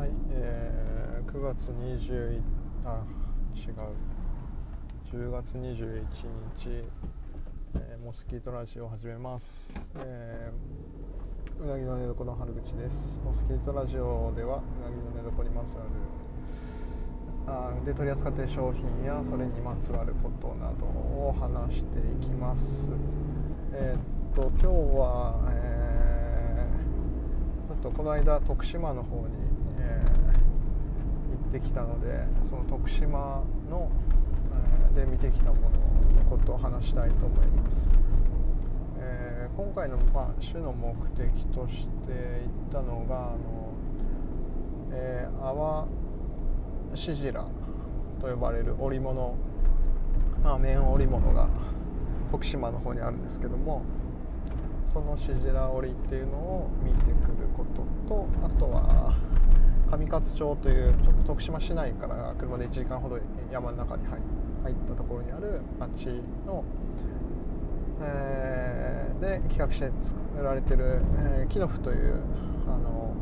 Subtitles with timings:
[0.00, 2.40] はい、えー、9月21
[2.86, 3.04] あ
[3.54, 3.74] 違う。
[5.12, 6.06] 10月21
[6.56, 6.88] 日、
[7.74, 13.20] えー、モスキートラジオを始めます、えー、うなぎの寝床の春口です。
[13.22, 15.90] モスキートラジオではうなぎの寝床にまつわる
[17.46, 22.90] あで取り扱っている商品やそれにまつわることなどを話していきます。
[23.74, 24.66] えー、っと今日
[24.98, 29.49] は、えー、ちょっとこの間徳島の方に
[29.80, 33.90] えー、行ってきたのでその徳島の、
[34.92, 37.90] えー、で見てきたもののことを話したいと思います、
[38.98, 43.72] えー、今回の、まあ、主の目的として行ったのがあの、
[44.92, 45.88] えー、泡
[46.94, 47.46] シジラ
[48.20, 49.34] と呼ばれる織物、
[50.44, 51.48] まあ、綿織物が
[52.30, 53.82] 徳島の方にあるんですけども
[54.84, 59.14] そのシジラ織っていうのを見てくることとあとは
[59.90, 63.18] 上勝町というちょっと徳島市内から車で1時間ほど
[63.50, 66.06] 山の中に入ったところにある町
[66.46, 66.64] の、
[68.00, 72.20] えー、で企画して作られてる、えー、キノフという
[72.68, 73.14] あの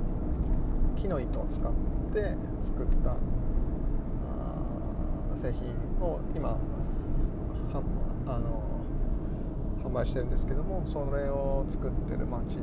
[0.95, 1.73] 木の糸を使っ
[2.13, 3.17] て作った
[5.37, 5.69] 製品
[6.05, 6.59] を今
[8.27, 8.63] あの
[9.85, 12.59] 販売してるんですけどもそれを作ってる町、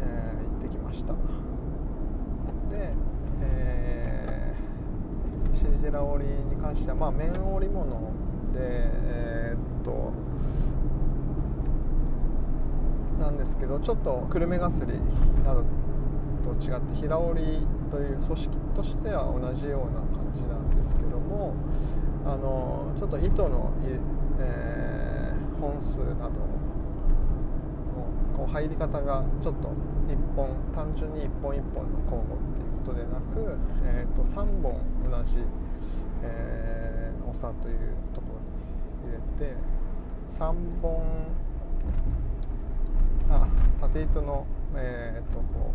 [0.00, 1.12] えー、行ってきました
[2.70, 2.90] で
[3.42, 8.12] えー、シジラ織に関しては、まあ、綿織物
[8.52, 10.12] で、えー、っと
[13.20, 14.94] なんですけどちょっと久留米がすり
[15.44, 15.64] など
[16.42, 17.42] と違って平織
[17.90, 21.54] という組織としては同じような感じなんですけども
[22.24, 23.72] あのちょっと糸の、
[24.38, 26.60] えー、本数などの
[28.36, 29.68] こう入り方がちょっと
[30.08, 35.36] 1本単純に1本1本の交互っていうことでなく、えーと、3本同じ、
[36.22, 37.78] えー、長という
[38.14, 39.54] ところに入れて
[40.30, 41.02] 3本
[43.30, 43.46] あ
[43.80, 45.72] 縦糸の、えーと、こ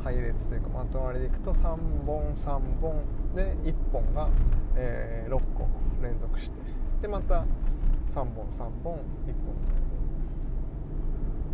[0.00, 3.00] う配列というかまとまりでいくと3本3本
[3.34, 4.28] で1本が、
[4.76, 5.68] えー、6個
[6.02, 6.56] 連続して
[7.02, 7.44] でまた
[8.08, 9.00] 3本3本1本、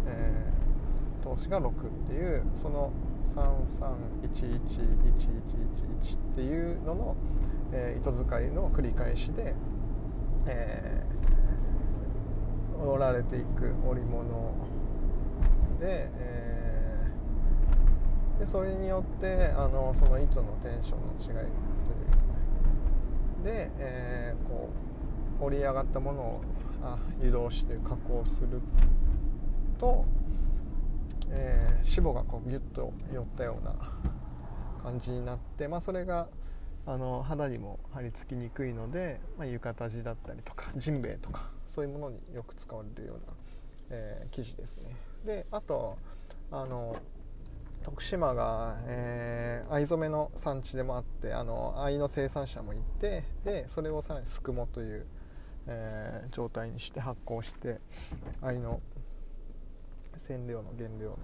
[0.06, 1.72] えー、投資が6っ
[2.06, 2.90] ていうその
[3.34, 7.16] 33111111っていうのの、
[7.72, 9.54] えー、糸使いの繰り返しで、
[10.46, 14.52] えー、織られていく織物
[15.80, 21.48] で,、えー、でそれによってあのその糸のテンションの違いという
[23.44, 24.68] で、えー、こ
[25.40, 26.40] う織り上がったものを
[26.82, 28.60] あ湯通しという加工する
[29.78, 30.04] と
[31.30, 33.74] えー、脂肪がこうギュッと寄ったような
[34.82, 36.28] 感じになって、まあ、それが
[36.86, 43.32] あの肌にも張り付きにくいので、まあ、浴衣地だったりとかジンベエとかそういうものによく使われるような、
[43.90, 44.96] えー、生地ですね。
[45.26, 45.98] であと
[46.50, 46.96] あの
[47.82, 55.06] 徳島が、えー、藍染めの産地でもあってあの藍の生産者もいてでそれをさらにすくもという、
[55.66, 57.78] えー、状態にして発酵して
[58.40, 58.80] 藍の
[60.18, 61.18] 染料の原料の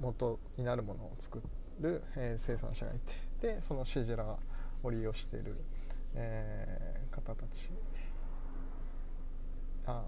[0.00, 1.42] 元になるものを作
[1.80, 2.98] る、えー、生産者がい
[3.40, 4.24] てでそのシジラ
[4.82, 5.54] を利用している、
[6.14, 7.70] えー、方たち
[9.86, 10.04] あ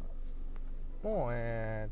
[1.02, 1.88] もう、え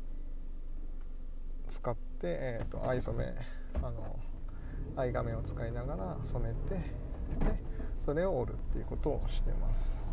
[1.67, 3.33] ー、使って、えーと、藍染め
[3.75, 4.19] あの
[4.95, 6.81] 藍画面を使いながら染めてで
[8.03, 10.06] それを織るっていうことをしてます。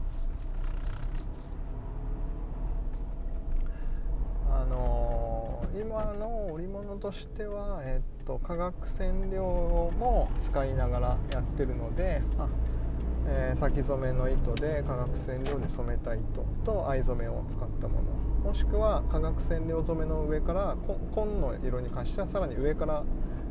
[6.07, 12.49] の、織物としては、えっと化学染料も使いながらやってるのであ、
[13.27, 16.23] えー、先染めの糸で化学染料で染めた糸
[16.65, 18.51] と藍染めを使ったもの。
[18.51, 20.77] もしくは化学染料染めの上から
[21.15, 23.03] 紺の色に関してはさらに上から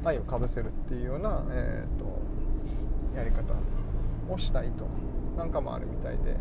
[0.06, 2.06] 藍をかぶせるっていうような、えーと、
[3.14, 3.56] とやり方
[4.32, 4.86] をした糸。
[5.38, 6.38] なんかもあるみたいで。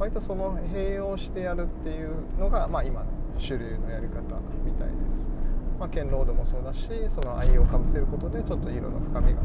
[0.00, 3.06] 割とその併用してやるっていうのが、まあ、今の
[3.38, 4.22] 主流のやり方
[4.64, 5.28] みたいです、
[5.80, 9.40] まあ、剣ロードもそうだしその藍をかぶせることでちょっと色の深みが、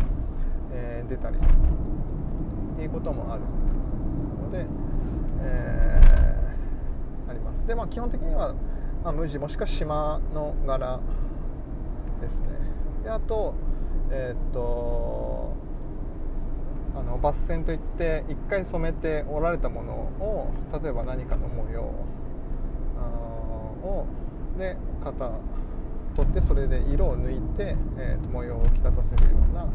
[0.73, 3.43] えー、出たりっていうこともある
[4.43, 4.65] ので、
[5.41, 7.65] えー、あります。
[7.65, 8.53] でまあ基本的には、
[9.01, 10.99] まあ、無地もしくは島の柄
[12.19, 12.47] ですね。
[13.05, 13.53] であと
[14.11, 15.53] えー、っと
[16.95, 20.51] あの抜線といって1回染めて織られたものを
[20.83, 21.81] 例えば何かの模様
[23.83, 24.05] を
[24.57, 25.31] で型
[26.15, 29.67] 取ってそれで色を抜いて、えーと、模様を引き立たせるような、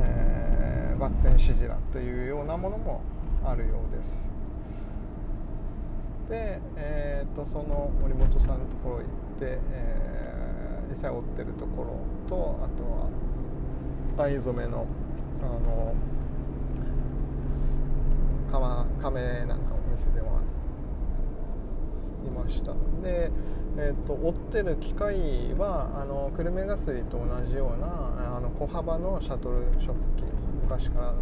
[0.00, 3.02] えー、合戦シジラというようなものも
[3.44, 4.28] あるようです。
[6.28, 9.04] で、えーと、その森本さんのところ行っ
[9.38, 14.86] て、えー、実際追ってるところとあとは藍染めの
[15.42, 15.94] あの
[19.04, 20.40] 亀なんかお店では
[22.28, 22.72] いました。
[23.02, 23.30] で、
[23.76, 30.24] えーと、追ってる機械はあの久留米ガスリと同じようなあの小幅のシャトル食器
[30.62, 31.14] 昔からの、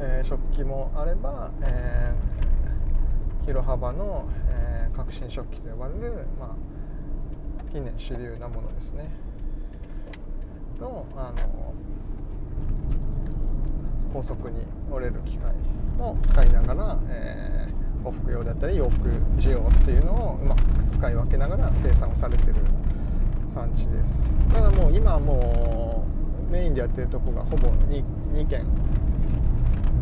[0.00, 9.10] えー、食器もあれば、えー、広幅の、えー、革新食器と呼ばれる、まあ、近年主流なものですね。
[10.80, 11.74] のあの
[14.12, 14.60] 高速に
[14.90, 15.52] 折れる機械
[15.98, 19.08] を使いながら、えー、呉服用だったり洋服
[19.40, 22.54] 需要っていうのをうまく使い分けながら生産をされてる
[23.48, 26.06] 産地ですただもう今はも
[26.48, 28.04] うメインでやってるとこがほぼ 2,
[28.34, 28.64] 2軒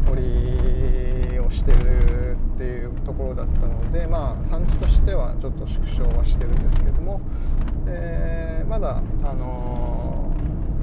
[0.06, 7.20] 掘りをしてるっていうところだったのでまあ産地としてはちょっと縮小はしてるんですけども、
[7.86, 10.32] えー、まだあの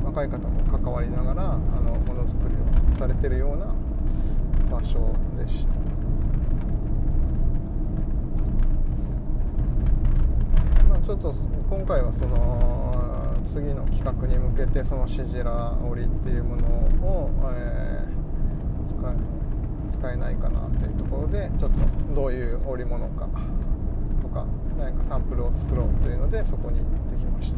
[0.02, 3.74] ー、若い方も関わりながらあのものづくりをされてるような
[4.70, 5.74] 場所でした。
[10.90, 11.34] まあ、ちょっと
[11.70, 16.68] 今回はその次の企画に向けてそのシジラ織っていうもの
[17.08, 23.26] を、えー、使えないかなっていうところでちょっとどういう織物か
[24.22, 24.46] とか
[24.78, 27.54] 何かサンプルを作ろうというのでそこに行ってきまし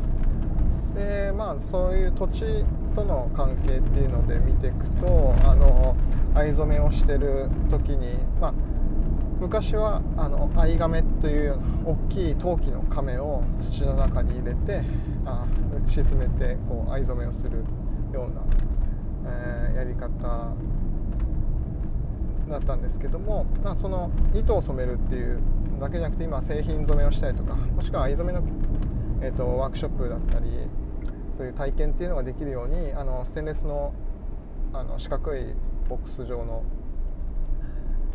[0.93, 0.99] た。
[0.99, 2.63] でまあそういう土地
[2.93, 5.97] との関係っていうので見ていくとあの
[6.35, 8.53] 藍染めをしてる時に、まあ、
[9.39, 14.81] 昔はあの藍亀というような大きい陶器の亀を土の中に入れて
[15.25, 15.45] あ
[15.87, 17.63] 沈めてこう藍染めをする
[18.13, 20.55] ような、えー、やり方
[22.49, 25.39] だったんですけども、まあ、その糸を染めるっていう
[25.79, 28.45] だけじゃなくて今製品染めをしたりとかもしくは藍染めの、
[29.21, 30.45] えーと、ワークショップだったり
[31.37, 33.93] そういう体験っていうのができるようにあのステンレスの
[34.73, 35.53] あの四角い
[35.87, 36.63] ボックス状の、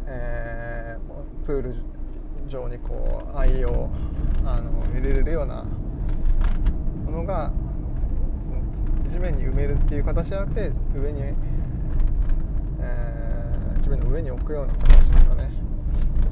[0.06, 1.75] えー、プール
[2.49, 3.91] 状にこう藍を
[4.45, 5.65] あの入れれるような
[7.05, 7.53] ものが
[9.11, 11.23] 地面に埋めるっていう形じゃなくて上に、
[12.81, 15.51] えー、地面の上に置くような形ですかね。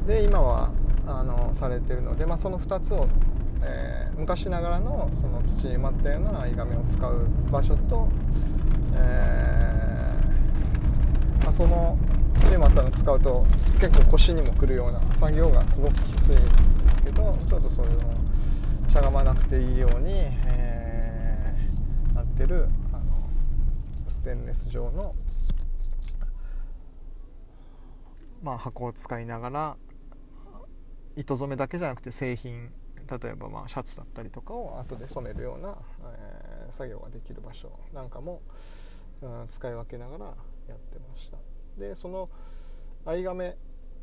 [0.06, 0.70] で今は
[1.06, 3.06] あのされてるので、まあ、その2つを、
[3.64, 8.08] えー、昔ながらのその土に埋まったような藍亀を使う場所と、
[8.96, 11.96] えーまあ、その
[12.52, 13.46] 土またの使うと
[13.80, 18.14] 結構腰にもくるような作業がすごくきついんですけどちょっとそういうの
[18.90, 22.68] しゃがまなくていいように、えー、なってる。
[22.92, 23.02] あの
[24.08, 25.14] ステンレス状の、
[28.42, 29.76] まあ、箱を使いながら
[31.16, 32.70] 糸染めだけじゃなくて製品
[33.10, 35.74] 例えばまあシャツだったりとかを後で染めるような、
[36.04, 38.42] えー、作業ができる場所なんかも、
[39.22, 40.24] うん、使い分けながら
[40.68, 41.51] やってました。
[41.78, 42.28] でその
[43.04, 43.56] 藍亀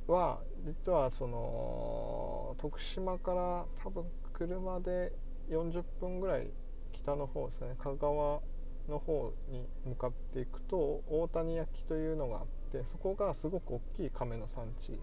[0.07, 5.13] は実はその徳島から多分車で
[5.49, 6.47] 40分ぐらい
[6.91, 8.41] 北の方ですね香川
[8.89, 14.99] の方に向かっていくと大谷焼というのがあってそこがすごく大きい亀の産地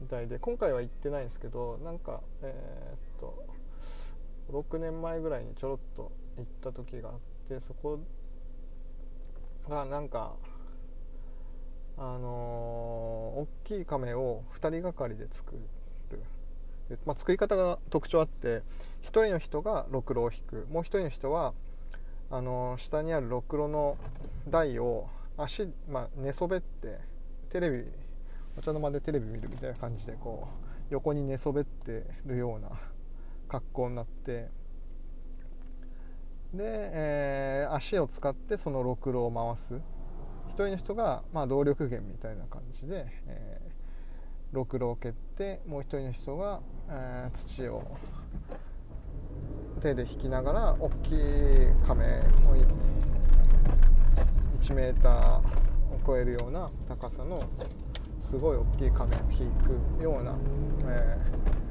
[0.00, 3.46] みたいで今回は行ってないんですけどなんかえー、っと
[4.52, 7.14] 6年前ぐらいにちょろっと行った時があっ
[7.48, 7.98] てそこ
[9.68, 10.34] がなんか
[11.96, 15.54] あのー、大きい亀を2人がかりで作
[16.10, 16.18] る、
[17.06, 18.62] まあ、作り方が特徴あって
[19.02, 20.66] 1人の人がろくろを引く。
[20.70, 21.54] もう1人の人は
[22.30, 23.96] あのー、下にあるろくろの
[24.48, 26.98] 台を足、まあ、寝そべって
[27.50, 27.84] テレビ
[28.56, 30.48] お茶の間でテレビ見るみたいな感じでこ
[30.90, 32.70] う横に寝そべってるような
[33.48, 34.48] 格好になって
[36.52, 39.80] で、えー、足を使ってそのろくろを回す。
[40.54, 47.82] 人の人が、まあ、動力源みたいな感じで、えー、ろくろを蹴ってもう1人の人が、えー、土を
[49.80, 51.18] 手で引きながら大きい
[51.86, 52.54] 亀を
[54.62, 55.42] 1メーターを
[56.06, 57.42] 超えるような高さの
[58.20, 59.50] すごい大きい亀を引
[59.98, 60.34] くような、
[60.86, 61.63] えー、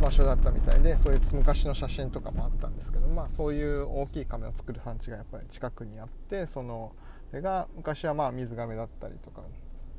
[0.00, 6.92] 場所だったみたいでそういう昔の写真とかもあったんですけど、まあ、そういう大きい亀を作る産地がやっぱり近くにあってその
[7.30, 9.42] それが昔はまあ水がめだったりとか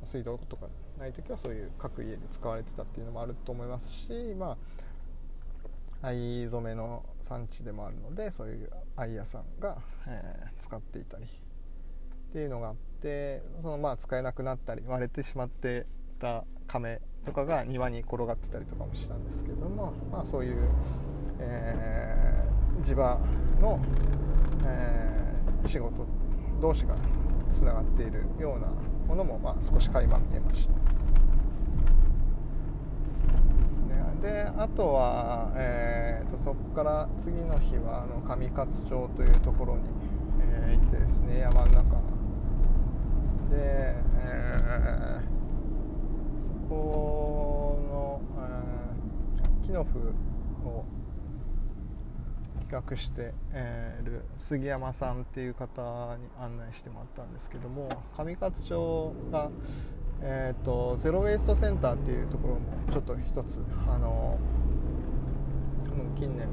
[0.04, 4.58] 水道とかない時はそういう各家で使われてたっていうのもあると思いますしま
[6.02, 11.28] あ藍染めの産地でもあるのでそういう藍屋さんが、えー、使っていたりっ
[12.32, 15.86] ていうのがあってそのまあ使えなくなったり割れてしまって
[16.20, 20.70] た亀とかが庭に転がってたりとかもしたんですけども、まあ、そういう、
[21.40, 23.20] えー、地場
[23.60, 23.82] の、
[24.66, 26.06] えー、仕事
[26.62, 26.96] 同士が
[27.52, 28.70] つながっているような
[29.10, 30.74] ものも、まあ、少し垣間見えました。
[33.68, 39.82] ですね、であとは、えーと、そこから次の日はあの上勝町というところに、
[40.40, 41.98] えー、行ってですね山の中
[43.50, 45.37] で、えー、
[46.70, 50.14] この、えー、木の符
[50.68, 50.86] を
[52.62, 59.50] 企画して、えー、る杉山さんっていう方に案内してもらったんですけども上勝町が
[60.20, 64.40] えーと、ゼロ・ウェイストセンターっていうところもちょっと一つあの
[66.18, 66.48] 近年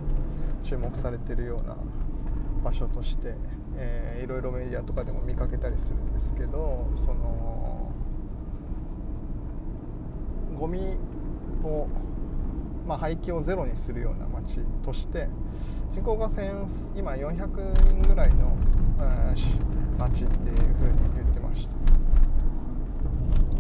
[0.62, 1.76] 注目されてるような
[2.62, 3.34] 場所として、
[3.78, 7.63] えー、いろいろメディアとかでも見かけたりするんですけどその
[10.58, 10.96] ゴミ
[11.62, 11.86] を、
[12.86, 15.28] まあ、廃棄をゼロにするような街として
[15.92, 16.28] 人口が
[16.96, 18.56] 今400人ぐらいの、
[18.98, 21.74] えー、街っていうふうに言ってました。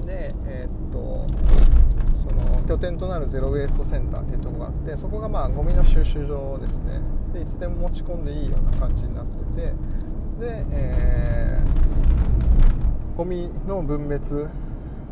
[0.06, 1.26] で、えー、っと
[2.14, 7.00] その拠点となるゼロ・ウェイストセンターっていうとこがあってそこがまあゴミの収集場ですね
[7.32, 9.66] でいつでも持ち込んでいいような感じになってて
[10.40, 14.48] で、えー、ゴミの分別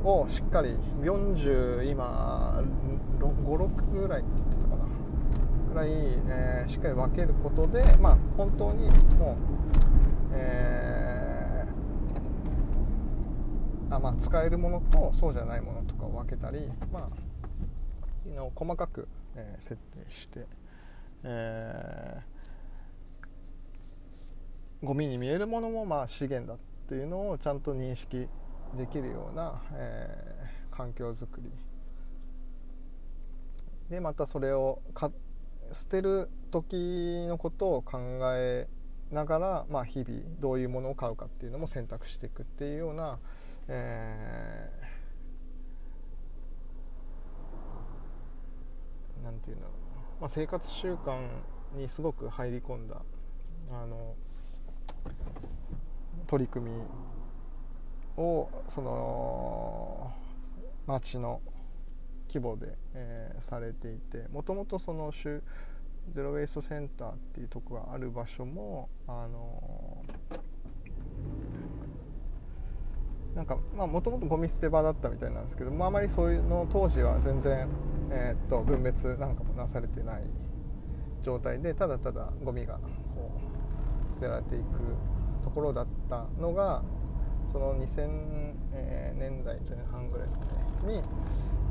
[0.05, 0.71] をしっかり
[1.03, 2.63] 40今
[3.19, 4.83] 56ぐらいって言ってたかな。
[5.73, 5.89] ぐらい、
[6.29, 9.37] えー、しっかり分けることでまあ本当にもう、
[10.35, 17.11] えーあまあ、使えるものとそうじゃないものとかを分けたり、まあ、
[18.35, 20.47] の細かく、えー、設定して、
[21.25, 28.29] えー、ゴミに見えるものもまあ資源だっていうのをちゃんと認識
[28.77, 31.51] できるような、えー、環境づくり。
[33.91, 35.11] でまたそれをか
[35.73, 37.99] 捨てる時のことを考
[38.37, 38.67] え
[39.11, 43.19] ながら、まあ、日々どういうものを買うかっていうのも選択していくっていうような、
[43.69, 49.63] えー、なんていうの、
[50.21, 51.19] まあ、生活習慣
[51.75, 53.03] にすごく入り込んだ
[53.71, 54.15] あの
[56.27, 56.83] 取り組み
[58.23, 60.13] をその
[60.87, 61.41] 町の
[62.29, 65.43] 規模で、えー、されていてもともとそのゼ
[66.17, 70.03] ロウェイストセンターっていうとこがある場所もあの
[73.35, 77.69] なんかまあもともとゴミ捨て場だったみたいなんですけどもあまりそういうの当時は全然、
[78.11, 80.23] えー、っと分別なんかもなされてない
[81.23, 82.75] 状態でただただゴミが
[83.15, 83.31] こ
[84.11, 84.65] う捨てられていく
[85.43, 86.83] ところだったのが
[87.53, 88.09] その2000
[89.19, 90.45] 年代前半ぐらいですか
[90.87, 90.95] ね。
[90.95, 91.03] に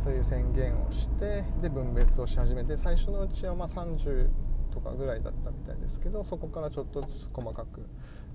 [0.03, 4.29] そういう宣言をしてで分別をし始めて最初のうちはま30
[4.71, 7.85] とかぐらいだったみたいですけどそこからちょっとずつ細かく、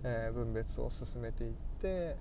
[0.05, 2.17] え、分別を進めていって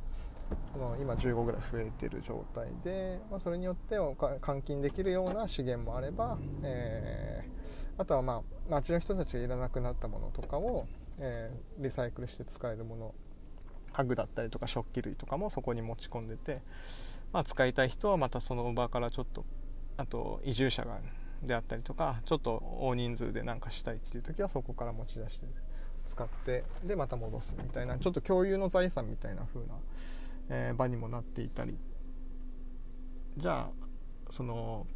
[0.72, 13.13] その今15ぐらい増えてる状態で、まあ、それによって換金できるような資源もあれば、えー、あとはまあ町の人たちがいらなくなったものとかを、えー、リサイクルして使えるもの
[13.96, 16.62] 家具だったりとか食器類とかもそこに持ち込んでて、
[17.32, 19.46] まあ、使いたい人はまたその場からちょっと
[19.98, 21.00] あと移住者が
[21.42, 25.46] であったりとかちょっと大人数で何かしたいっていう時はそこから持ち出して
[26.08, 29.75] 使ってでまた戻すみたいなちょっと共有の財産みたいな風な
[30.48, 31.78] えー、場にもなっていたり。
[33.38, 34.88] じゃあその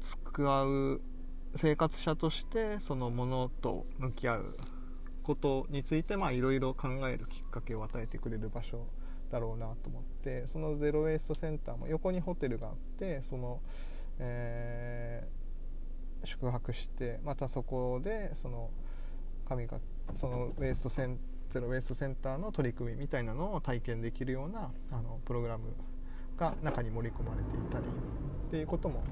[0.00, 1.00] 使う
[1.56, 4.56] 生活者としてそのものと向き合う
[5.28, 8.86] ことについていろいろ考えるきっかけを与えてくれる場所
[9.30, 13.60] だろうなと思ってそのゼロ・ウェイストセンターも横にホテルがあってその、
[14.18, 18.70] えー、宿泊してまたそこでその
[19.46, 19.80] 神が
[20.14, 21.18] そのウェイストセン
[21.50, 25.74] ゼロ・ウェイストセンターの取り組みみたいなのを体験できるようなあのプログラム
[26.38, 29.02] が中に盛り込まれていたりっていうことも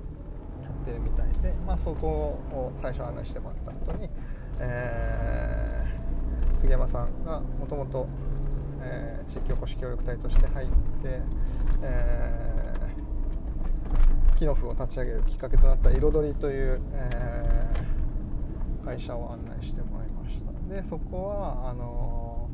[0.63, 4.09] やってるみたいで、まあ、そこを最初案内してもらった後に、
[4.61, 5.66] えー、
[6.67, 8.09] 杉山さんがもともと
[9.29, 10.73] 地域おこし協力隊として入って、
[11.81, 20.75] えー、木の符を立ち上げるきっかけとなった彩りという、えー、会社を案内してもらいました。
[20.75, 22.51] でそこはあの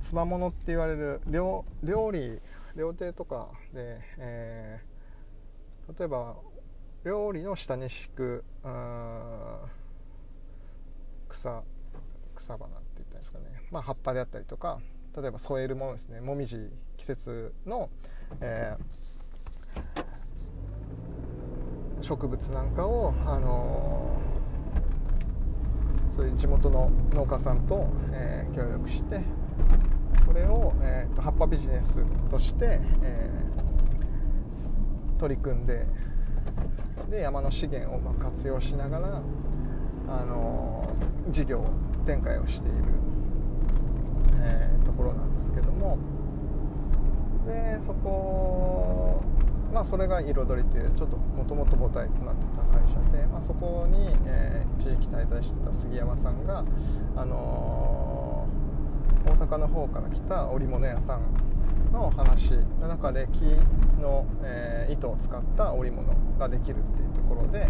[0.00, 2.40] つまものって言われる料理
[2.74, 6.34] 料亭とかで、えー、例えば
[7.04, 9.79] 料理の下に敷くうん
[11.40, 11.62] 草
[12.36, 14.78] 草花って言ったんですかね、まあ、葉っぱであったりとか
[15.16, 16.20] 例えば添えるものですね。
[16.20, 17.90] もみじ季節の、
[18.40, 29.20] えー、植物なんかを、あのー、そういう地元の農家さんと、えー、協力して
[30.24, 33.30] それを、えーと、葉っぱビジネスとして、え
[35.18, 35.84] 取り組んで
[37.10, 39.22] で山の資源をま活用しながら、
[40.08, 40.84] あの
[41.28, 41.64] 事業
[42.04, 42.78] 展開をしている、
[44.40, 45.98] えー、ところなんですけども
[47.46, 49.22] でそこ
[49.72, 56.64] まあそれが彩りというちょっともともと母体となってた会社で、まあ、そこに、えー、一時期滞在してた杉山さんが、
[57.16, 61.20] あのー、大阪の方から来た織物屋さん
[61.92, 63.42] の話の中で木
[64.00, 67.68] の、えー、糸を使った織物ができるっていうところで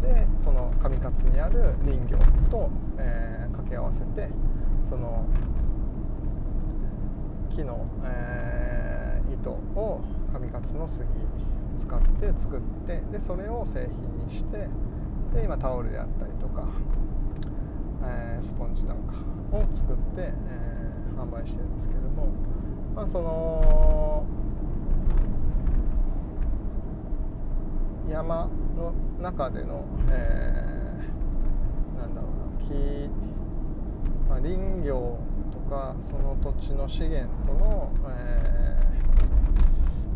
[0.00, 2.18] でその上勝にある林業
[2.50, 4.28] と、えー、掛け合わせて
[4.84, 5.26] その
[7.50, 10.02] 木の、えー、糸を
[10.32, 11.06] 上勝の杉
[11.76, 14.68] 使って作ってでそれを製品にして
[15.34, 16.64] で今タオルであったりとか、
[18.04, 19.14] えー、スポンジなんか
[19.52, 20.32] を作って、え、
[21.16, 22.32] 販売してるんですけども、
[22.94, 24.24] まあ、その
[28.08, 33.08] 山の中での、えー、なんだろうな木、
[34.28, 35.18] まあ、林業
[35.52, 38.80] とかその土地の資源との、え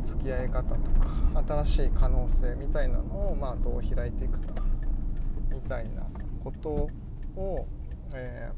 [0.03, 4.55] ー、付き合い方とか新しい可能性みたいなのを、まあ、どう開いていくか
[5.51, 6.07] みたいな
[6.43, 6.89] こと
[7.37, 7.67] を、
[8.15, 8.51] え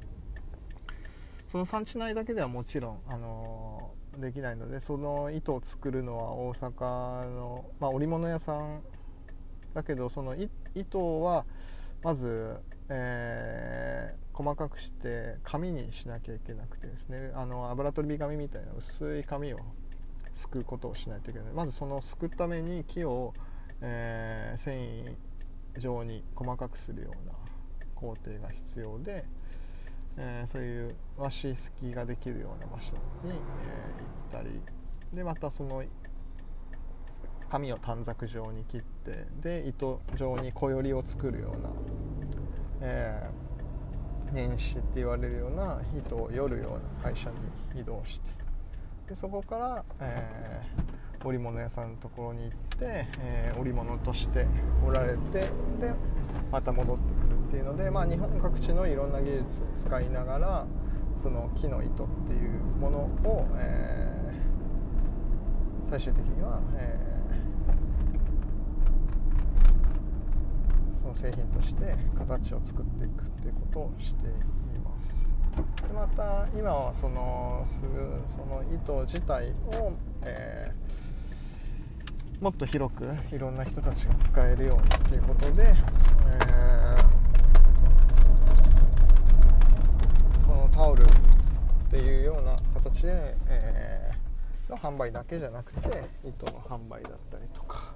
[0.88, 8.83] ー、その産地内だけではもちろん、あのー、できないのでその糸を作るのは大阪の、まあ、織物屋さん
[9.75, 10.35] だけどその
[10.75, 11.45] 糸は
[12.02, 12.57] まず、
[12.88, 17.33] えー、細かくして紙にしなきゃいけなくてですね。
[17.35, 19.59] あの油取り紙みたいな薄い紙を
[20.33, 21.53] すくうことをしないといけない。
[21.53, 23.33] まずそのすくために木を、
[23.81, 25.16] えー、繊維
[25.81, 27.33] 状に細かくするような
[27.94, 29.25] 工程が必要で、
[30.18, 34.61] えー、そういう和紙すきができるような場所に、えー、行ったり。
[35.12, 35.83] でまたその
[37.48, 41.69] 紙を短冊状に切ってで糸状に小よりを作るような、
[42.81, 47.31] えー、年始って言われるような糸をよるような会社
[47.75, 48.33] に移動して
[49.09, 54.47] でそこから、えー、織物屋さんのところに行って、えー、織物として
[54.87, 55.49] 織られてで
[56.51, 60.67] また戻ってくるっていうので、まあ、日本各地のいろんな技術を使いながら
[61.23, 67.14] その木の糸っていうものを、えー、最終的には、えー
[71.04, 74.31] その製品として形を作っていくっていうことをしてい
[74.81, 75.33] ます。
[75.87, 79.50] でまた今はそのすぐその糸自体
[79.81, 79.92] を、
[80.27, 91.07] えー、もっと広くいろんな人たちが使えるようにっていうことで、えー、そのタオルっ
[91.90, 97.92] ていうような形で、えー、の販売だけじゃなくて糸の販売だったりとか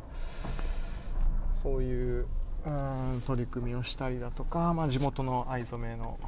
[1.53, 2.27] そういう
[2.67, 2.71] う
[3.19, 6.19] ん取り組みをしたりだとか、まあ、地元の藍染めの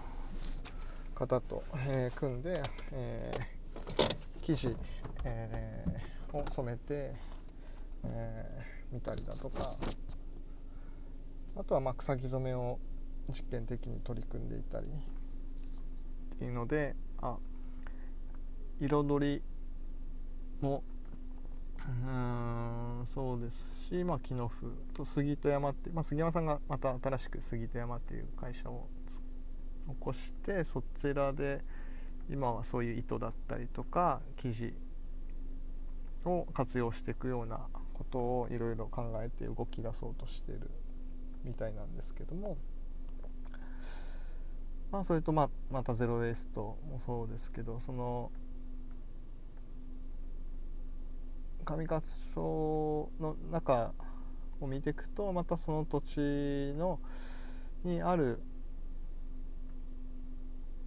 [1.14, 2.62] 方と、えー、組んで、
[2.92, 4.06] えー、
[4.40, 4.76] 生地、
[5.24, 7.14] えー、を染めて、
[8.04, 9.56] え見たりだとか
[11.56, 12.78] あとはま草木染めを
[13.28, 17.36] 実験的に取り組んでいたりっていうのであ
[18.80, 19.42] 彩り
[20.60, 20.82] も
[21.88, 21.92] う
[23.02, 28.86] んそうですし、まあ、木の府と杉戸山って、まあ、杉山さんがまた新しく杉戸山っていう会社を
[29.88, 31.62] 起こしてそちらで
[32.30, 34.74] 今はそういう糸だったりとか生地
[36.24, 37.60] を活用していくような
[37.94, 40.70] ことをいろいろ考えて動き出そうとしてる
[41.44, 42.56] みたいなんですけども、
[44.92, 48.30] まあ、それとままたゼロ・ウェイストもそうですけどその
[51.76, 52.02] 上勝
[52.34, 53.92] 町の中
[54.60, 56.98] を見ていくとまたその土地の
[57.84, 58.42] にある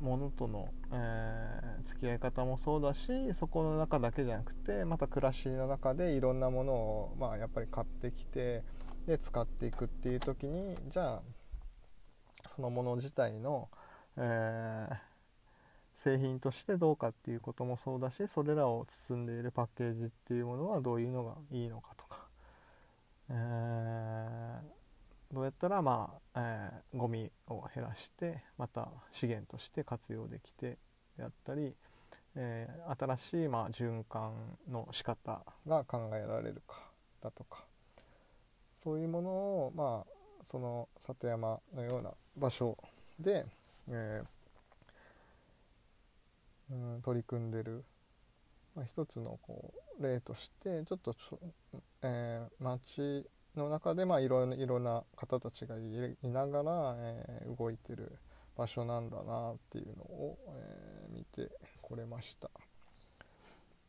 [0.02, 8.64] ものとの、えー、付き合い方もそうだしそこの中だけじゃなくてまた暮らしの中でいろんなものを、まあ、やっぱり買ってきて
[9.08, 11.22] で使っていくっていう時にじゃあ
[12.48, 13.70] そのもの自体の、
[14.18, 15.13] えー
[16.04, 22.28] 製品としてどうかっていうこともそうだしそれらを包んでいるパッケージっていうものはどういうのがいいのかとか、
[23.30, 30.78] えー、どうやったらまあ、えー、ゴミを減らしてまた資源として活用できて
[31.18, 31.74] であったり、
[32.36, 34.34] えー、新しいまあ循環
[34.70, 36.76] の仕方が考えられるか
[37.22, 37.66] だとか。
[38.84, 40.14] そういうものをまあ
[40.44, 42.78] その里山のような場所
[43.18, 43.46] で、
[43.90, 44.28] えー、
[46.72, 47.84] うん、取り組んでる、
[48.76, 51.16] まあ、一つのこう例としてちょっと
[52.02, 58.18] えー、街の中でまあいろいろな方たちがいながら、えー、動いてる
[58.58, 62.50] 場所なんだなっていうのを、えー、見てこれました。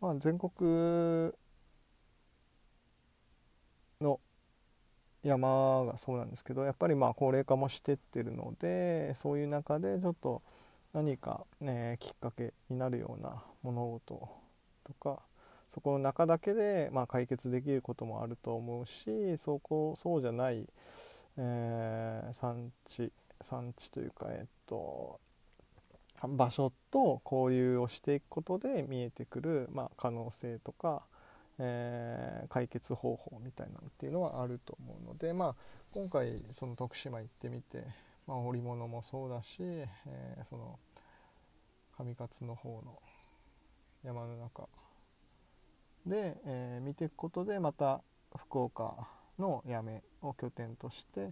[0.00, 1.32] まあ、全国
[4.00, 4.20] の
[5.22, 10.42] 山がそうなんですけどやっぱりまあ高齢化もしてってるのでそういう中でちょっと
[10.94, 14.28] 何か、ね、きっかけになるような物事
[14.85, 15.20] とか
[15.68, 20.66] そこの中だけで、まあ、解決できることもあると思うしそこそうじゃない、
[21.37, 25.18] えー、産地産地というかえっと
[26.22, 31.02] 場所と交流をしていくことで見えてくる、まあ、可能性とか、
[31.59, 35.54] えー、解決方法みたいなのっていうのはあると思うので、まあ、
[35.92, 37.85] 今回その徳島行ってみて、
[38.26, 40.78] まあ、織物もそうだし、えー、その
[41.98, 42.98] 上勝の方の
[44.02, 44.68] 山の中
[46.06, 48.02] で、えー、見ていくことでまた
[48.37, 48.94] 福岡
[49.38, 51.30] の八女を拠点として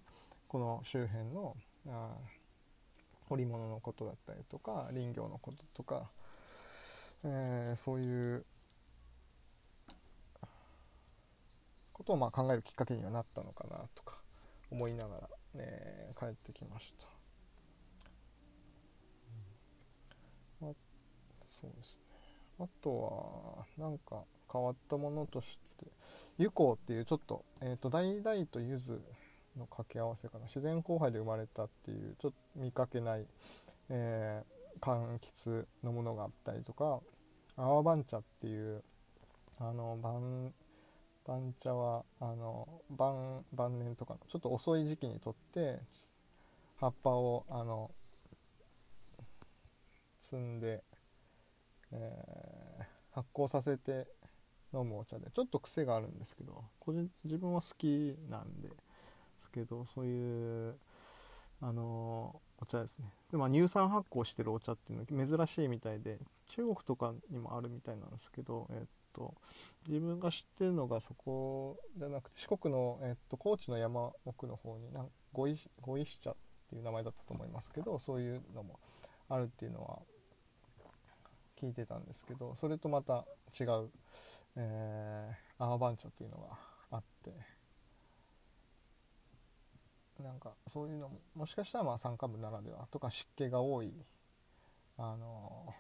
[0.49, 1.57] この周辺の
[1.89, 2.11] あ
[3.31, 6.11] 織物のことだったりとか林業のこととか、
[7.25, 8.45] えー、そういう
[11.93, 14.17] ことをまあ考えるきっかけにはなったのかなとか
[14.71, 17.07] 思いながら、ね、帰ってきました。
[20.67, 20.73] ま、
[21.45, 22.03] そうですね。
[22.61, 25.87] あとはなんか変わったものとして
[26.39, 28.93] 湯香っていうちょっと,、えーと、橙と柚子
[29.57, 30.47] の掛け合わせかな。
[30.47, 33.27] 自然交配で生まれたっていうちょっと見かけない、
[33.89, 37.01] えー、柑橘のものがあったりとか
[37.57, 38.83] 泡番茶っていう
[39.59, 39.99] あの
[41.27, 45.79] 番茶はあの晩晩年とかのちょっと遅い時期にとって
[46.77, 47.91] 葉っぱをあの
[50.23, 50.83] 摘んで、
[51.93, 54.07] えー、発酵させて
[54.75, 58.71] 飲むお茶でちょっと癖があるんですけど個人自分は好きなんで
[59.39, 60.75] すけどそういう
[61.61, 63.07] あのお茶ですね。
[63.31, 69.35] で、まあ、乳酸発酵してるお茶っていうのは珍しいみたいで中国とかにもあるみたいなんですけど、えっと、
[69.87, 76.35] 自分が知ってるのがそこじゃなくて四国の、えっと、高知の山奥の方になんごいご石茶っ
[76.71, 78.79] ていう名前だったと思いますけどそういうのも
[79.29, 79.99] あるっていうのは
[81.61, 83.25] 聞いてたんですけどそれとまた
[83.59, 83.91] 違う
[84.57, 86.59] えー、アーバンチョっていうのが
[86.91, 87.33] あって
[90.23, 93.93] なんかそういうのももしかしたらまあ山間部ならではとか湿気が多い
[94.99, 95.75] あの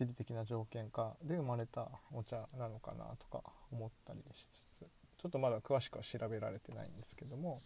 [0.00, 4.86] 地理的な条件下で生まれたお茶なのかなとか思ったりしつつ
[5.18, 7.58] ちょっとまだ詳しくは調べられてないんですけども、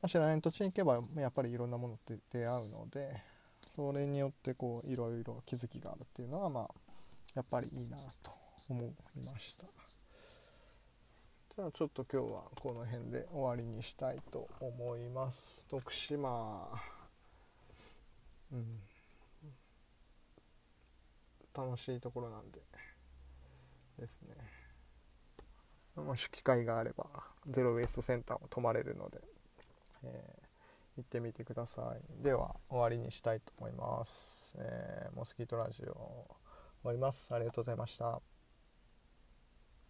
[0.00, 3.22] ま、知らない土地に行けばやっぱりいろんなものって出会うので
[3.76, 6.68] それによってこういろいろ気づきがあるっていうのはまあ
[7.34, 8.30] やっぱりいいなと
[8.70, 9.66] 思いました。
[11.56, 15.66] じゃあちょっと今日はこの辺で終わりにしたいと思います。
[15.68, 16.68] 徳島。
[18.50, 18.87] うん。
[21.58, 22.60] 楽しいところなんで。
[23.98, 24.36] ですね。
[25.96, 27.06] もし機会があれば
[27.48, 29.18] ゼロウェイストセンターも泊まれるので、
[30.04, 32.22] えー、行ってみてください。
[32.22, 36.26] では終わりにしたいと思います、えー、モスキートラジオ終
[36.84, 37.34] わります。
[37.34, 38.37] ありがとうございました。